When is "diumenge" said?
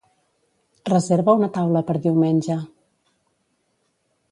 2.07-2.59